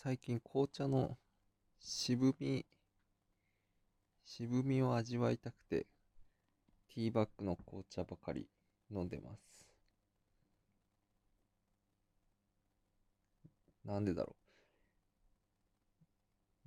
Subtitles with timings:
[0.00, 1.18] 最近紅茶の
[1.80, 2.64] 渋み、
[4.24, 5.88] 渋みを味わいたくて、
[6.94, 8.46] ティーバッグの紅茶ばかり
[8.92, 9.66] 飲んでます。
[13.84, 14.36] なんでだろ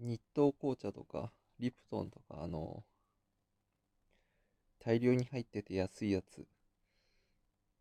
[0.02, 0.06] う。
[0.06, 2.84] 日東紅茶とか、リプトンとか、あの、
[4.78, 6.46] 大量に入ってて安いやつ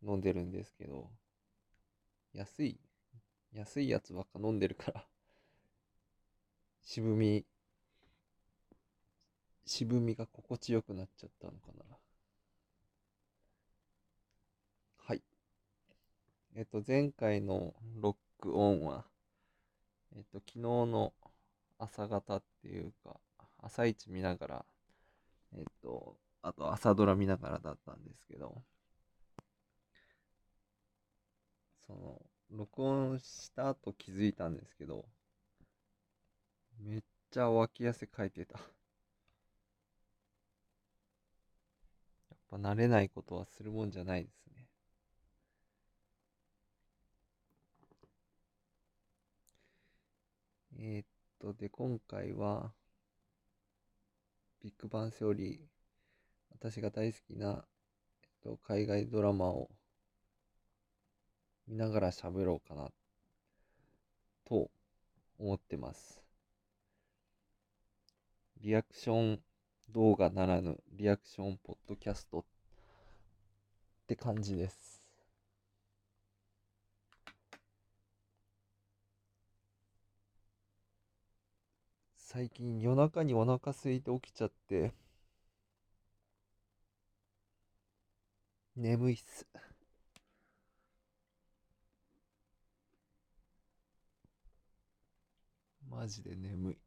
[0.01, 1.11] 飲んでるんですけど、
[2.31, 2.79] 安い
[3.53, 5.10] 安いやつばっか飲んでるから
[6.83, 7.45] 渋み、
[9.65, 11.97] 渋みが心地よくなっちゃったのかな。
[14.97, 15.21] はい。
[16.55, 19.05] えっと、前回のロックオンは、
[20.15, 21.13] えっと、昨日の
[21.77, 23.19] 朝方っていうか、
[23.59, 24.65] 朝一見ながら、
[25.55, 28.63] えっと、あと朝ドラ見ながらだったんですけど、
[31.85, 32.21] その、
[32.51, 35.05] 録音した後気づいたんですけど、
[36.83, 38.57] めっちゃ脇汗かいてた。
[38.57, 38.65] や
[42.35, 44.67] っぱ慣れないことはするもんじゃないですね。
[50.79, 51.05] えー、っ
[51.39, 52.73] と、で、今回は、
[54.63, 55.59] ビッグバンセオリー、
[56.51, 57.65] 私が大好きな、
[58.23, 59.69] えっと、海外ドラマを
[61.67, 62.89] 見ながら喋ろうかな
[64.45, 64.69] と
[65.39, 66.20] 思ってます。
[68.61, 69.39] リアクション
[69.89, 72.43] 動画ならぬリアクションポッドキャストっ
[74.07, 75.01] て感じです。
[82.15, 84.93] 最近夜中にお腹空いて起きちゃって
[88.75, 89.47] 眠いっす。
[95.89, 96.77] マジで眠い。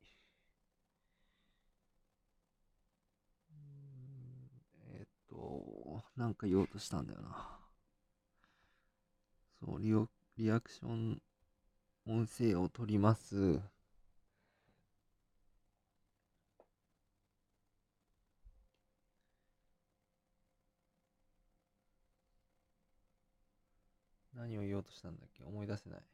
[4.93, 5.07] えー、っ
[5.45, 7.59] と、なんか言おうとしたんだよな。
[9.61, 11.21] そう、リオリアクション
[12.07, 13.61] 音声を取ります。
[24.35, 25.45] 何を言おうとしたんだっけ？
[25.45, 26.14] 思い出せない。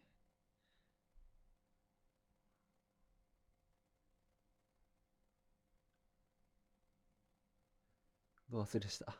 [8.50, 9.16] ど忘れした。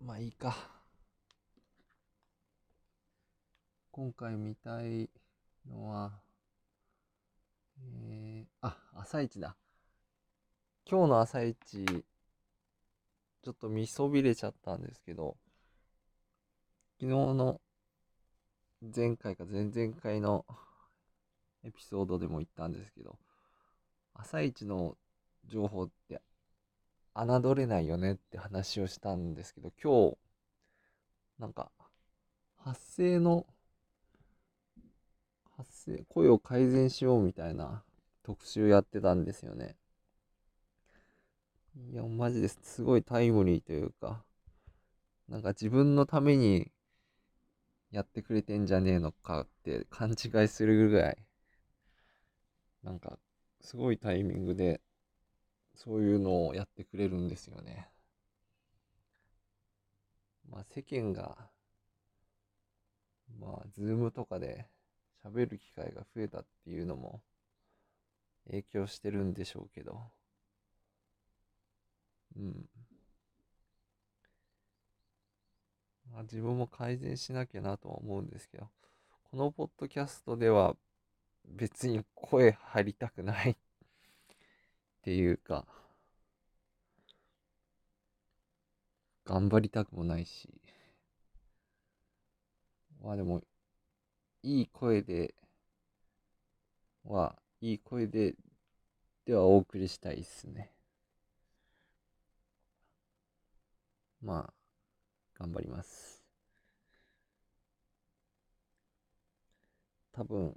[0.00, 0.56] まあいいか。
[3.90, 5.10] 今回見たい
[5.68, 6.18] のは、
[7.82, 9.56] えー、あ、朝一だ。
[10.90, 15.36] 今日の朝一、ちょっと見そびれちゃったんですけど、
[16.98, 17.60] 昨日の
[18.96, 20.46] 前回か前々回の
[21.64, 23.18] エピソードでも言ったんですけど、
[24.14, 24.96] 朝一の
[25.48, 26.20] 情報って
[27.14, 30.18] 侮れないよねって話をしたんですけど、今日、
[31.40, 31.70] なんか、
[32.56, 33.46] 発声の、
[35.56, 37.82] 発声、声を改善しようみたいな
[38.22, 39.76] 特集やってたんですよね。
[41.90, 44.22] いや、マジですすごいタイムリーというか、
[45.28, 46.70] なんか自分のために
[47.90, 51.18] やってくれてんじゃねえのかって勘違いするぐらい、
[52.82, 53.18] なんか、
[53.60, 54.80] すごいタイミングで
[55.78, 57.88] そういうのをやってくれるんですよね。
[60.50, 61.36] まあ世間が、
[63.38, 64.66] まあズームとかで
[65.24, 67.22] 喋る機会が増えたっていうのも
[68.48, 70.10] 影響してるんでしょうけど、
[72.36, 72.68] うん。
[76.10, 78.68] まあ自分も改善しなきゃなとは思うんですけど、
[79.30, 80.76] このポッドキャストでは
[81.46, 83.56] 別に声張りたくない
[85.08, 85.64] っていうか、
[89.24, 90.50] 頑張りたくもないし、
[93.02, 93.40] まあでも、
[94.42, 95.34] いい声で、
[97.04, 98.34] は、いい声で、
[99.24, 100.74] ではお送りしたいっすね。
[104.20, 104.52] まあ、
[105.38, 106.22] 頑張ります。
[110.12, 110.54] 多分、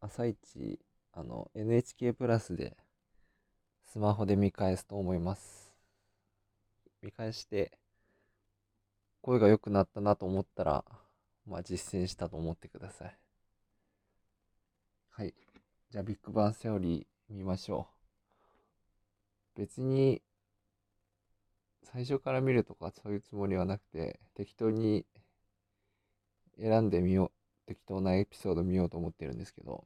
[0.00, 0.80] 朝一、
[1.12, 2.76] あの、NHK プラスで、
[3.94, 5.72] スマホで見返すと思います。
[7.00, 7.78] 見返して、
[9.22, 10.84] 声が良くなったなと思ったら、
[11.46, 13.16] まあ実践したと思ってください。
[15.10, 15.32] はい。
[15.92, 17.86] じゃあビッグバンセオリー見ましょ
[19.54, 19.60] う。
[19.60, 20.20] 別に、
[21.84, 25.06] 最初から見るとかそういうつもりはなくて、適当に
[26.58, 27.30] 選んでみよう
[27.68, 29.84] 適当なエピソード見ようと思ってるんですけど、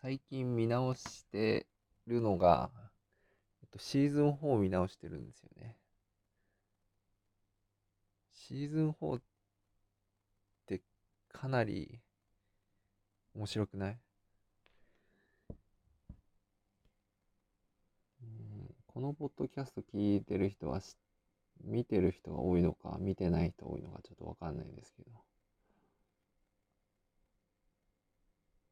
[0.00, 1.66] 最近見直して
[2.10, 2.70] るのが、
[3.62, 5.76] えっと、シーズン4を見直してるんですよね。
[8.32, 9.22] シーズン4っ
[10.66, 10.82] て
[11.32, 12.00] かなり
[13.34, 13.98] 面白くない？
[18.86, 20.80] このポッドキャスト聞いてる人は
[21.62, 25.10] 見てる人が多いのか見てない人多いのかちょっとわかんないですけど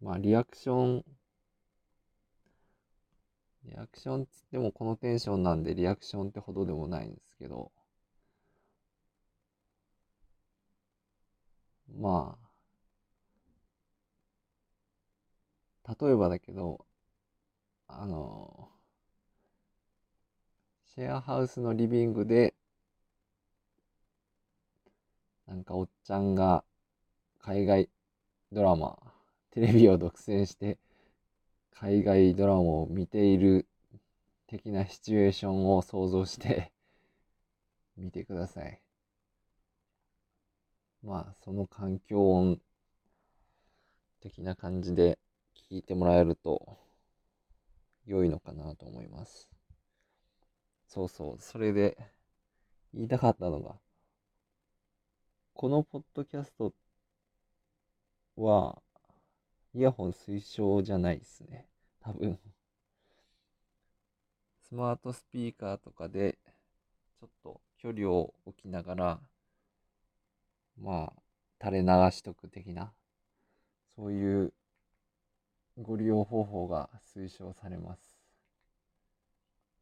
[0.01, 1.05] まあリアクション
[3.69, 7.71] リアクションっつってもこのテンションなんでリアクションってほどでもないんですけど。
[11.99, 12.49] まあ。
[16.01, 16.85] 例えばだけど
[17.87, 18.69] あの
[20.95, 22.55] シェアハウスのリビングで、
[25.47, 26.65] なんかおっちゃんが
[27.39, 27.89] 海外
[28.53, 28.99] ドラマ、
[29.51, 30.77] テレビを独占して
[31.81, 33.69] 海外ドラマを見ている
[34.49, 36.73] 的なシチュエーションを想像して
[37.97, 38.83] 見てください。
[41.03, 42.61] まあ、その環境音
[44.19, 45.21] 的な感じで
[45.55, 46.77] 聞いてもらえると
[48.07, 49.49] 良いのかなと思います。
[50.89, 51.97] そうそう、それで
[52.93, 53.79] 言いたかったのが、
[55.55, 56.73] このポッドキャスト
[58.37, 58.83] は、
[59.79, 61.65] イヤホン推奨じゃないですね。
[62.01, 62.37] 多分。
[64.69, 66.37] スマートスピーカーとかで、
[67.21, 69.21] ちょっと距離を置きながら、
[70.83, 71.23] まあ、
[71.65, 72.93] 垂れ流しとく的な、
[73.95, 74.53] そういう
[75.81, 78.19] ご利用方法が推奨されます。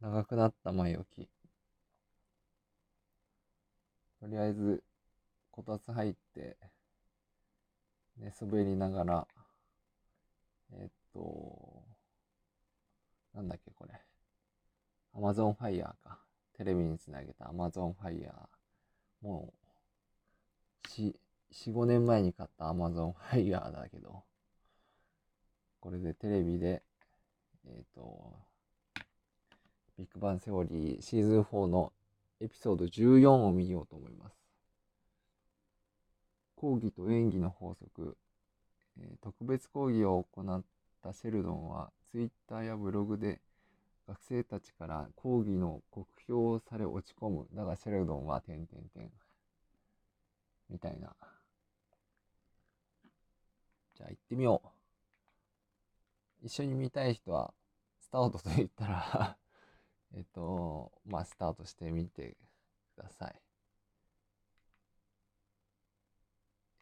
[0.03, 1.27] 長くなった前置き。
[4.21, 4.85] とりあえず、
[5.51, 6.59] こたつ入って、
[8.19, 9.27] 寝そべりながら、
[10.73, 11.85] えっと、
[13.35, 13.95] なんだっけこれ。
[15.15, 16.19] Amazon Fire か。
[16.57, 19.27] テレビにつなげた Amazon Fire。
[19.27, 19.53] も
[20.85, 21.15] う、し、
[21.53, 24.25] 4、5年前に買った Amazon Fire だけど、
[25.81, 26.83] これでテレビで、
[27.67, 28.35] えっ、と、
[29.99, 31.93] ビッグバンセオリーシーズン4の
[32.41, 34.37] エピソード14を見ようと思います。
[36.55, 38.17] 講義と演技の法則、
[38.99, 40.65] え、特別講義を行っ
[41.03, 43.41] たシェルドンは、ツイッターやブログで
[44.07, 47.49] 学生たちから講義の酷評され落ち込む。
[47.53, 49.11] だがシェルドンは、点点点。
[50.71, 51.15] みたいな。
[53.97, 54.63] じゃあ行ってみよ
[56.43, 56.47] う。
[56.47, 57.53] 一緒に見たい人は、
[58.01, 59.37] スタートと言ったら
[60.15, 62.37] えっと、まあ、スタートしてみて
[62.95, 63.43] ください。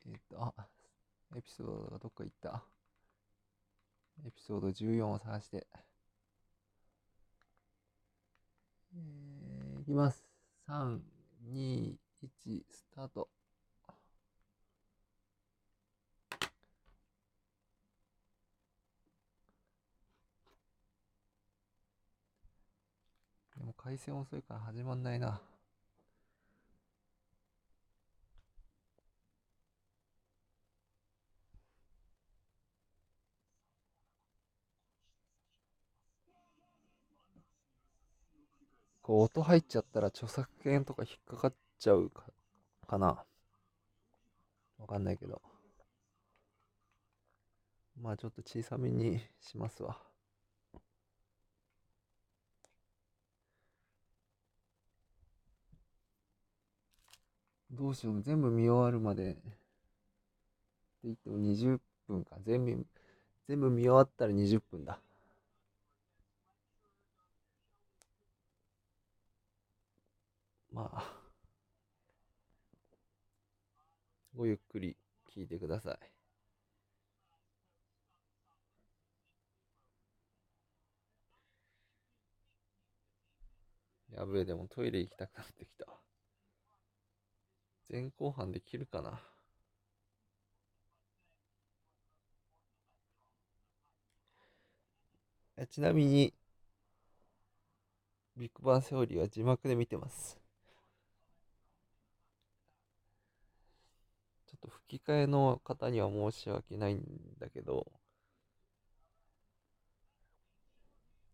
[0.06, 0.68] えっと、あ、
[1.36, 2.64] エピソードがどっか行った？
[4.24, 5.66] エピソード14を探して。
[8.96, 10.24] えー、いきます。
[10.68, 11.00] 3、
[11.52, 13.28] 2、1、スタート。
[23.56, 25.40] でも回線遅いから始まんないな。
[39.04, 42.24] こう音入っちゃったら著作権とか引っかかっちゃうか
[42.88, 43.22] かな。
[44.78, 45.42] わかんないけど。
[48.00, 49.98] まあちょっと小さめにしますわ。
[57.70, 59.40] どうしよう、全部見終わるまで、って
[61.04, 62.36] 言っても20分か。
[62.42, 62.86] 全部、
[63.48, 64.98] 全部見終わったら20分だ。
[70.74, 71.14] まあ、
[74.34, 74.96] ごゆっくり
[75.28, 75.98] 聞いてください。
[84.14, 85.86] やべえ、でもトイレ行きたくなってきた。
[87.88, 89.20] 前後半できるかな。
[95.68, 96.34] ちなみに、
[98.36, 100.43] ビッグバンセオリーは字幕で見てます。
[104.64, 107.02] と吹き替えの方には申し訳ないん
[107.38, 107.86] だけど、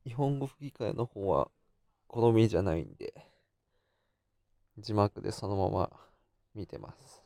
[0.05, 1.51] 日本語吹き替えの方は
[2.09, 3.15] 好みじゃないんで、
[4.79, 5.91] 字幕でそのまま
[6.55, 7.23] 見てます。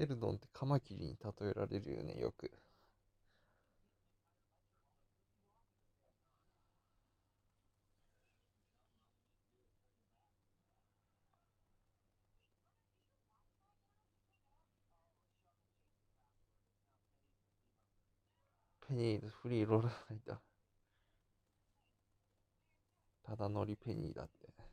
[0.00, 2.50] シェルドンってカマキリに例えられるよね、よく。
[18.88, 20.40] ペニーズフリーロールナイだ。
[23.22, 24.69] ただ乗りペニーだって。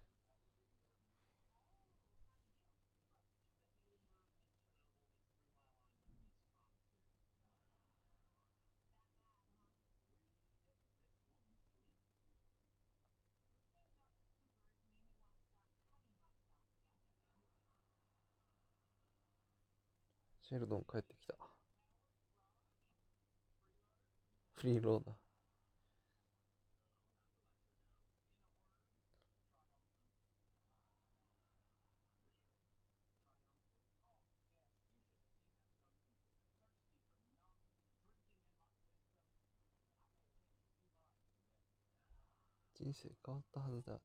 [20.48, 21.36] シェルドン帰ってきた。
[24.56, 25.16] フリーローダー。
[42.80, 44.00] 人生変わったはずだ。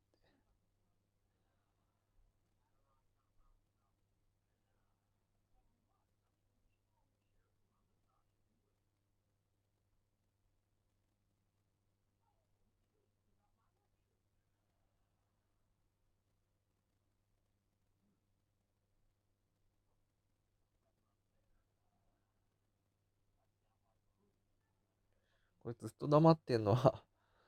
[25.73, 27.03] れずっと黙ってんのは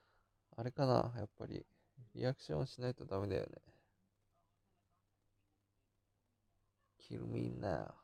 [0.57, 1.66] あれかなやっぱり、
[2.14, 3.62] リアクションしないとダメだよね。
[6.99, 8.04] kill me now.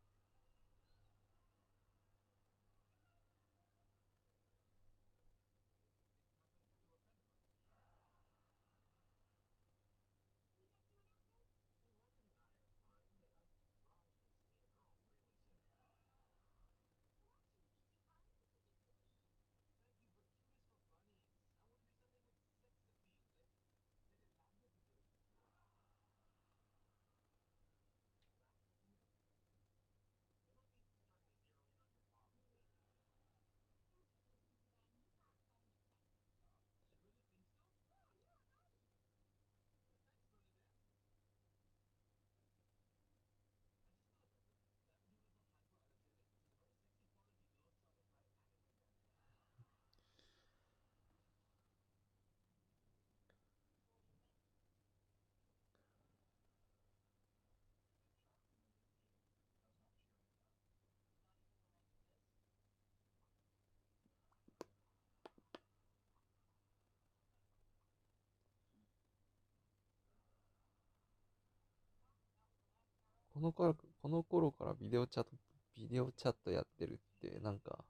[73.41, 75.31] この頃、この頃からビデオチャット、
[75.75, 77.83] ビデオチャットやってるって、なんか、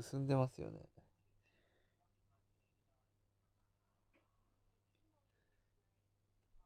[0.00, 0.80] 進んでますよね。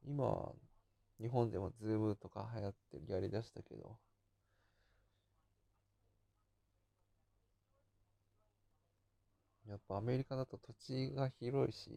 [0.06, 0.52] 今、
[1.20, 3.98] 日本でも Zoom とか流行ってやりだしたけど、
[9.68, 11.90] やっぱアメリカだと土地が広いし、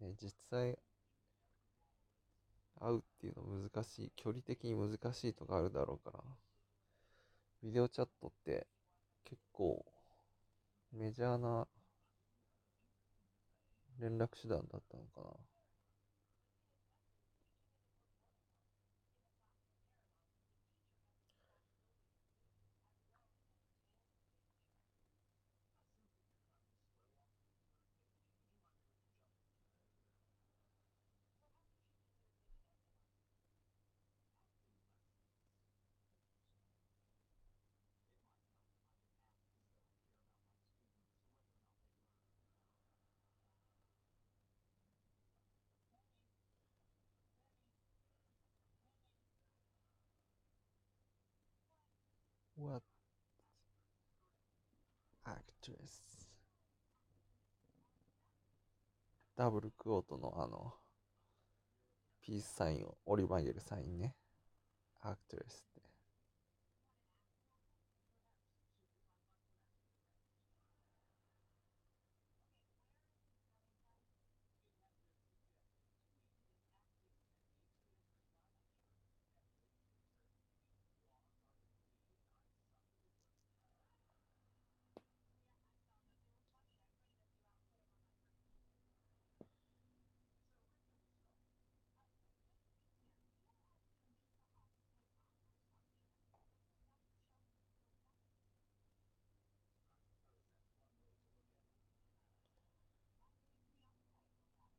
[0.00, 0.78] ね、実際
[2.80, 6.24] 会うっていうの難しい、距離的に難しいとかあるだろうから、
[7.62, 8.66] ビデオチャットって
[9.24, 9.84] 結構
[10.92, 11.66] メジャーな
[13.98, 15.57] 連絡手段だったのかな。
[52.60, 52.82] What
[55.24, 56.26] actress?
[59.36, 60.74] ダブルクオートのあの、
[62.20, 64.16] ピースサインを折り曲げるサインね。
[65.02, 65.77] アクトレスって。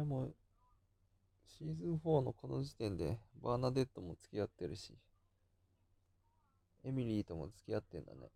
[0.00, 0.30] れも、
[1.46, 4.94] シーズン4のこの時点で、バーナデットも付き合ってるし、
[6.84, 8.30] エミリーとも付き合ってんだね。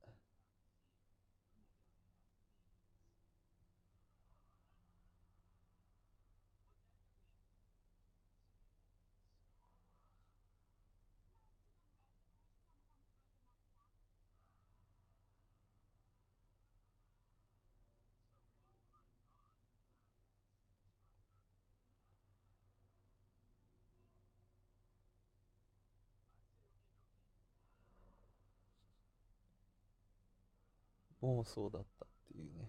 [31.25, 32.69] もうそうだったっていうね。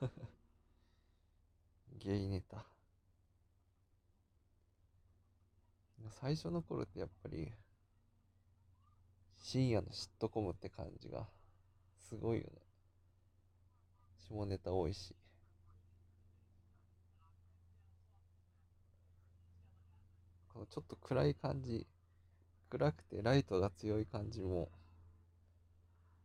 [1.98, 2.64] ゲイネタ。
[6.20, 7.52] 最初の頃ってやっぱり、
[9.34, 11.26] 深夜のシットコムって感じが、
[11.98, 12.62] すごいよね。
[14.28, 15.16] 下ネタ多いし。
[20.64, 21.86] ちょっと暗い感じ、
[22.70, 24.70] 暗くてライトが強い感じも、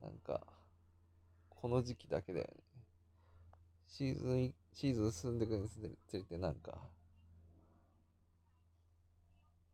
[0.02, 0.42] なんか、
[1.50, 2.64] この時期だけだよね。
[3.88, 6.78] シーズン、シーズン進んでいくにつれてなんか、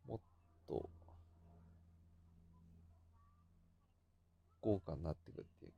[0.08, 0.18] もっ
[0.66, 0.90] と、
[4.60, 5.70] 豪華になっていくっていう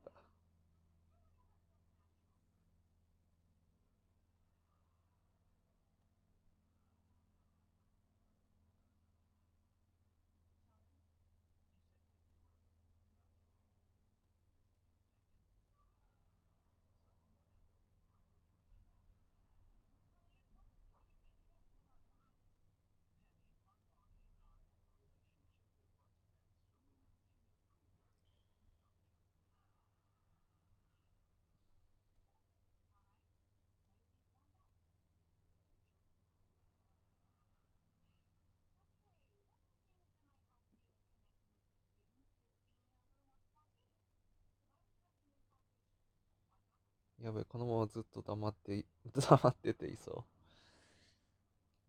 [47.21, 50.25] やべ、このままずっと黙って、 黙ってていそ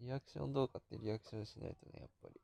[0.00, 0.04] う。
[0.04, 2.40] リアクション動画ってリアクションしないとね、やっぱり。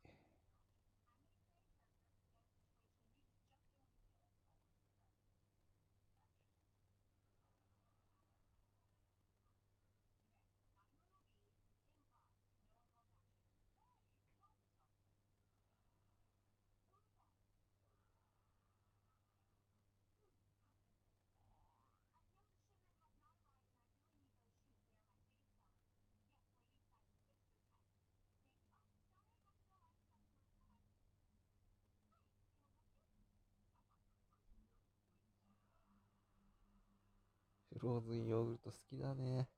[37.79, 39.49] ローズンヨーグルト好きだね。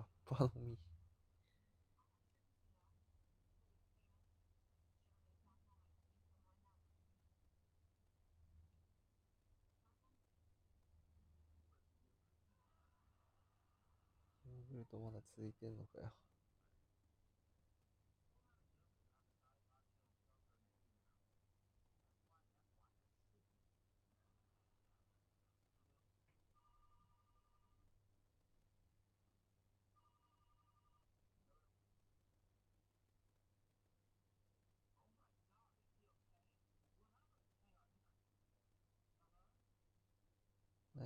[0.00, 0.78] ラッパの実。
[14.46, 16.12] ヨーグルトまだ続いてんのかよ。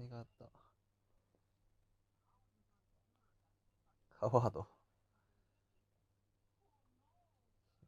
[0.05, 0.45] 何があった
[4.21, 4.67] ハワード。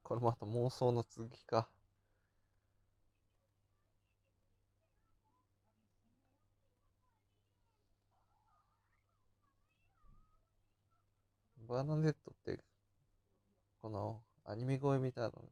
[0.02, 1.68] これまた妄想の続きか。
[11.68, 12.62] バーナネットって、
[13.82, 15.42] このアニメ声みたいなの、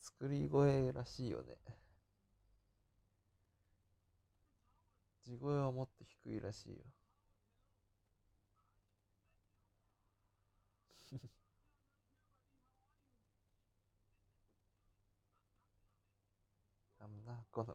[0.00, 1.56] 作り声らしいよね。
[5.28, 6.78] 地声はもっと低いらしいよ。
[17.00, 17.74] なんな、この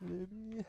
[0.00, 0.18] メイケ。
[0.18, 0.64] レビー。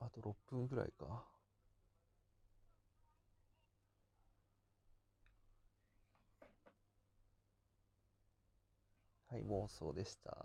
[0.00, 1.24] あと6分ぐらいか。
[9.28, 10.36] はい、妄想でした。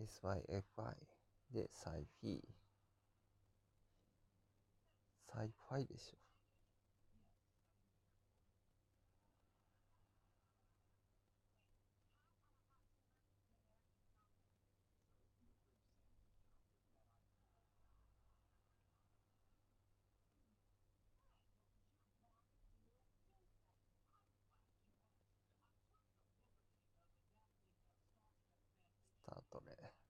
[0.00, 0.96] SYFI
[1.52, 2.59] でサイフィー。
[5.32, 6.16] サイファイでしょ。
[29.22, 30.09] スタートね。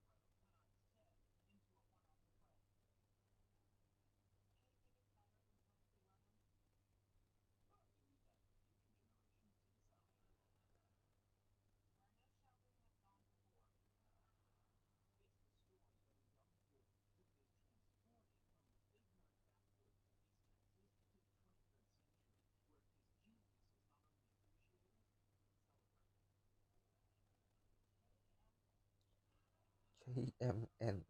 [30.10, 31.04] PMN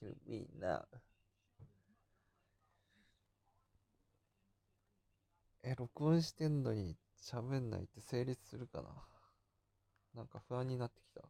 [0.00, 0.84] kill me now
[5.62, 8.88] え、録音してんのに喋んないって成立するかな？
[10.14, 11.22] なんか不安になってきた。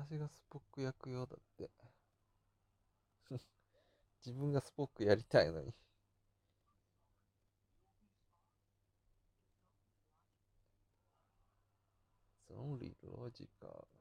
[0.00, 1.70] 私がスポック役用だって。
[4.24, 5.74] 自分がスポックやりたいのに。
[12.48, 13.99] It's only logical.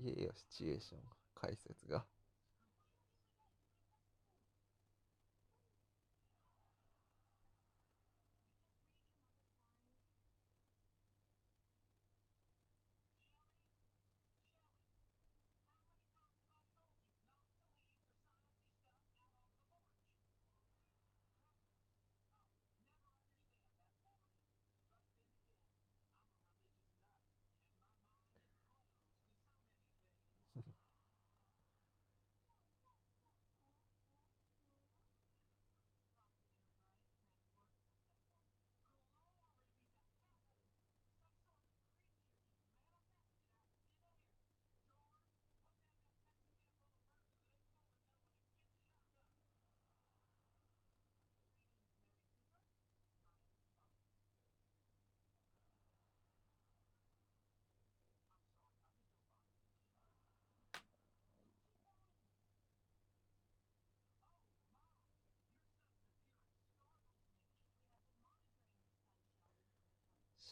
[0.00, 1.00] げえよ、シチュエーション、
[1.34, 2.06] 解説が。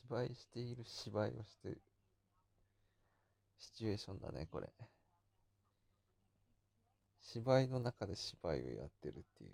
[0.08, 1.80] 芝居している芝居をしてる
[3.58, 4.68] シチュエーションだね、これ。
[7.20, 9.50] 芝居の中で芝居をやってるっていう。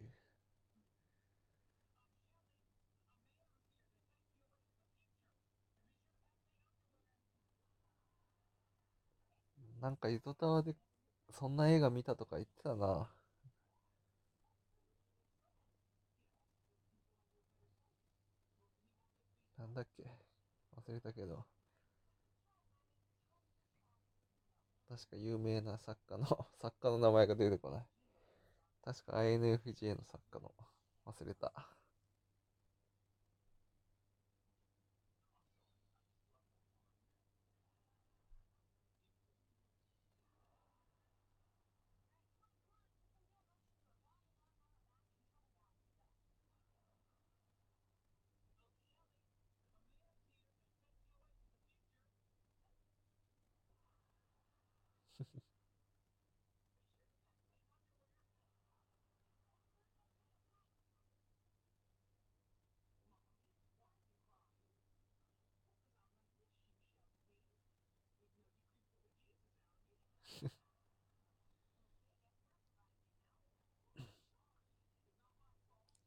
[9.80, 10.74] なんか、ゆとたわで、
[11.30, 13.08] そんな映画見たとか言ってたな。
[19.58, 20.25] なんだっけ
[20.88, 21.44] 忘れたけど。
[24.88, 26.26] 確か有名な作家の
[26.62, 27.86] 作家の名前が出てこない。
[28.82, 30.54] 確か INFJ の作家の、
[31.06, 31.75] 忘れた。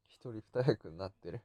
[0.07, 1.41] 一人二役になってる？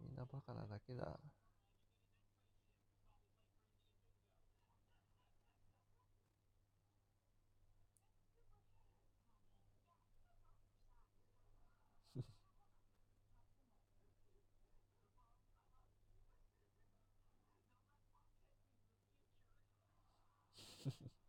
[0.00, 1.18] みんなバカなだけだ。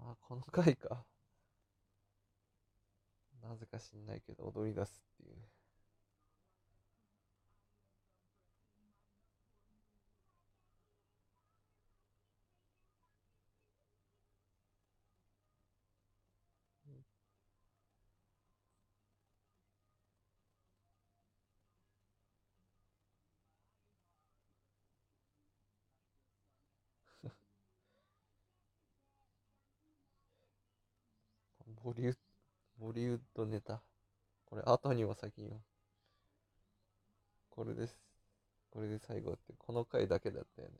[0.00, 1.06] あ、この回か。
[3.42, 5.36] なぜか知んないけど踊り出すっていう。
[31.82, 32.16] ボリュ
[32.78, 33.82] ボリュッドネタ。
[34.46, 35.60] これ、後にも先にも。
[37.50, 37.98] これです。
[38.70, 40.74] これで最後って、この回だけだったよね。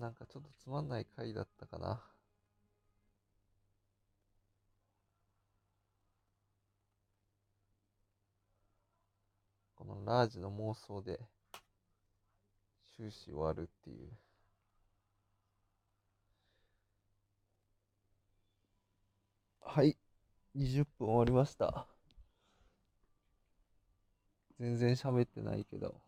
[0.00, 2.00] なんかちょっとつまんない回だったかな。
[10.08, 11.20] ラージの妄想で
[12.96, 14.08] 終始終わるっていう。
[19.60, 19.98] はい。
[20.56, 21.86] 20分終わりました。
[24.58, 26.00] 全然喋ってないけど。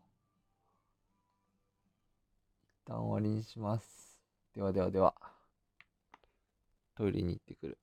[2.86, 4.18] 一旦終わりにします。
[4.54, 5.14] ではではでは。
[6.96, 7.78] トイレに行ってくる。